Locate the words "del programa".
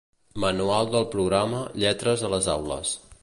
0.95-1.61